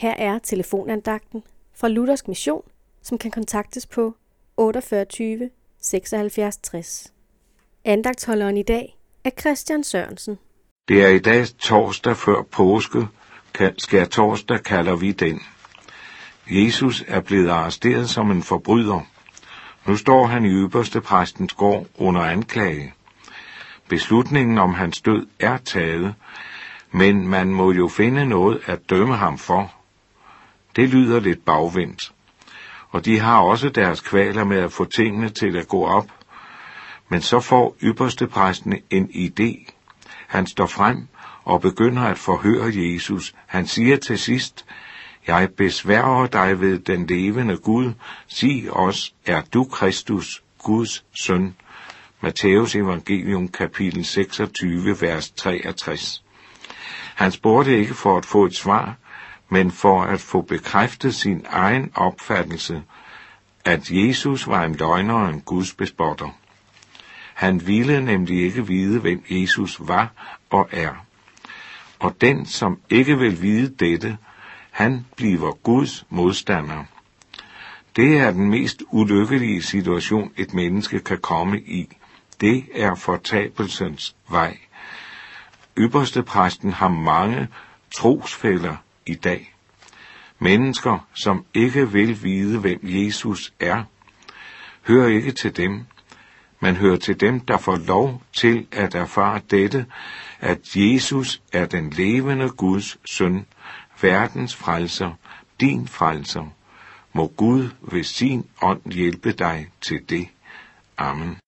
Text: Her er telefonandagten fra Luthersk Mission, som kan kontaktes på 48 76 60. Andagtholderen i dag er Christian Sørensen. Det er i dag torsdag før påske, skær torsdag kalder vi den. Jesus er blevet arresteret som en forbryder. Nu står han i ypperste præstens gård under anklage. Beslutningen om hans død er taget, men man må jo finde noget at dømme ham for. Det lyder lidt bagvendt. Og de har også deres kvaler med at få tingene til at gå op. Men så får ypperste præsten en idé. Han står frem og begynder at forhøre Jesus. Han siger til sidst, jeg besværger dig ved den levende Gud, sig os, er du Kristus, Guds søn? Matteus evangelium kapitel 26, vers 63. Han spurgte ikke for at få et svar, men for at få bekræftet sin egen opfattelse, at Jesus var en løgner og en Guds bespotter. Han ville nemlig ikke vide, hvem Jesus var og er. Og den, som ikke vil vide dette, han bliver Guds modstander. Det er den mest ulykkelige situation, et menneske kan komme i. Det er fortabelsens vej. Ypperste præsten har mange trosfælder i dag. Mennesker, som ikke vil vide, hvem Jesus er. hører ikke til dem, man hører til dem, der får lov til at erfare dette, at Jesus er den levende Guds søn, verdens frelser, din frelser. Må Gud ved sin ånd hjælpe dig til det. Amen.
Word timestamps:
Her 0.00 0.14
er 0.18 0.38
telefonandagten 0.38 1.42
fra 1.76 1.88
Luthersk 1.88 2.28
Mission, 2.28 2.62
som 3.02 3.18
kan 3.18 3.30
kontaktes 3.30 3.86
på 3.86 4.14
48 4.56 5.50
76 5.82 6.56
60. 6.56 7.12
Andagtholderen 7.84 8.56
i 8.56 8.62
dag 8.62 8.98
er 9.24 9.30
Christian 9.40 9.84
Sørensen. 9.84 10.38
Det 10.88 11.04
er 11.04 11.08
i 11.08 11.18
dag 11.18 11.46
torsdag 11.58 12.16
før 12.16 12.42
påske, 12.42 13.06
skær 13.78 14.04
torsdag 14.04 14.62
kalder 14.62 14.96
vi 14.96 15.12
den. 15.12 15.40
Jesus 16.50 17.04
er 17.08 17.20
blevet 17.20 17.48
arresteret 17.48 18.10
som 18.10 18.30
en 18.30 18.42
forbryder. 18.42 19.00
Nu 19.86 19.96
står 19.96 20.26
han 20.26 20.44
i 20.44 20.48
ypperste 20.48 21.00
præstens 21.00 21.52
gård 21.52 21.86
under 21.98 22.20
anklage. 22.20 22.94
Beslutningen 23.88 24.58
om 24.58 24.74
hans 24.74 25.00
død 25.00 25.26
er 25.40 25.56
taget, 25.56 26.14
men 26.90 27.28
man 27.28 27.48
må 27.48 27.72
jo 27.72 27.88
finde 27.88 28.26
noget 28.26 28.60
at 28.66 28.90
dømme 28.90 29.16
ham 29.16 29.38
for. 29.38 29.79
Det 30.76 30.88
lyder 30.88 31.20
lidt 31.20 31.44
bagvendt. 31.44 32.12
Og 32.90 33.04
de 33.04 33.18
har 33.18 33.40
også 33.40 33.68
deres 33.68 34.00
kvaler 34.00 34.44
med 34.44 34.58
at 34.58 34.72
få 34.72 34.84
tingene 34.84 35.28
til 35.28 35.56
at 35.56 35.68
gå 35.68 35.84
op. 35.84 36.08
Men 37.08 37.20
så 37.20 37.40
får 37.40 37.76
ypperste 37.82 38.26
præsten 38.26 38.74
en 38.90 39.10
idé. 39.14 39.72
Han 40.26 40.46
står 40.46 40.66
frem 40.66 41.08
og 41.44 41.60
begynder 41.60 42.02
at 42.02 42.18
forhøre 42.18 42.72
Jesus. 42.74 43.34
Han 43.46 43.66
siger 43.66 43.96
til 43.96 44.18
sidst, 44.18 44.64
jeg 45.26 45.48
besværger 45.56 46.26
dig 46.26 46.60
ved 46.60 46.78
den 46.78 47.06
levende 47.06 47.56
Gud, 47.56 47.92
sig 48.28 48.66
os, 48.70 49.14
er 49.26 49.42
du 49.54 49.64
Kristus, 49.64 50.42
Guds 50.58 51.04
søn? 51.24 51.54
Matteus 52.20 52.74
evangelium 52.74 53.48
kapitel 53.48 54.04
26, 54.04 55.00
vers 55.00 55.30
63. 55.30 56.24
Han 57.14 57.32
spurgte 57.32 57.78
ikke 57.78 57.94
for 57.94 58.18
at 58.18 58.26
få 58.26 58.44
et 58.44 58.56
svar, 58.56 58.96
men 59.50 59.70
for 59.70 60.02
at 60.02 60.20
få 60.20 60.40
bekræftet 60.40 61.14
sin 61.14 61.46
egen 61.48 61.92
opfattelse, 61.94 62.82
at 63.64 63.90
Jesus 63.90 64.46
var 64.46 64.64
en 64.64 64.74
løgner 64.74 65.14
og 65.14 65.28
en 65.28 65.40
Guds 65.40 65.74
bespotter. 65.74 66.28
Han 67.34 67.66
ville 67.66 68.04
nemlig 68.04 68.44
ikke 68.44 68.66
vide, 68.66 69.00
hvem 69.00 69.24
Jesus 69.30 69.76
var 69.80 70.12
og 70.50 70.68
er. 70.72 71.06
Og 71.98 72.20
den, 72.20 72.46
som 72.46 72.80
ikke 72.90 73.18
vil 73.18 73.42
vide 73.42 73.74
dette, 73.74 74.18
han 74.70 75.06
bliver 75.16 75.52
Guds 75.52 76.06
modstander. 76.08 76.84
Det 77.96 78.18
er 78.18 78.30
den 78.30 78.50
mest 78.50 78.82
ulykkelige 78.90 79.62
situation, 79.62 80.32
et 80.36 80.54
menneske 80.54 81.00
kan 81.00 81.18
komme 81.18 81.60
i. 81.60 81.96
Det 82.40 82.64
er 82.74 82.94
fortabelsens 82.94 84.16
vej. 84.28 84.58
Ypperste 85.78 86.22
præsten 86.22 86.72
har 86.72 86.88
mange 86.88 87.48
trosfælder 87.94 88.76
i 89.06 89.14
dag. 89.14 89.54
Mennesker, 90.38 91.08
som 91.14 91.44
ikke 91.54 91.92
vil 91.92 92.22
vide, 92.22 92.58
hvem 92.58 92.80
Jesus 92.82 93.52
er. 93.60 93.84
hører 94.86 95.08
ikke 95.08 95.32
til 95.32 95.56
dem, 95.56 95.86
man 96.60 96.76
hører 96.76 96.96
til 96.96 97.20
dem, 97.20 97.40
der 97.40 97.58
får 97.58 97.76
lov 97.76 98.22
til 98.32 98.66
at 98.72 98.94
erfare 98.94 99.40
dette, 99.50 99.86
at 100.40 100.76
Jesus 100.76 101.42
er 101.52 101.66
den 101.66 101.90
levende 101.90 102.48
Guds 102.48 102.98
søn, 103.04 103.46
verdens 104.02 104.56
frelser, 104.56 105.12
din 105.60 105.88
frelser. 105.88 106.46
Må 107.12 107.26
Gud 107.26 107.68
ved 107.80 108.04
sin 108.04 108.46
ånd 108.62 108.92
hjælpe 108.92 109.32
dig 109.32 109.68
til 109.80 110.10
det. 110.10 110.28
Amen. 110.96 111.40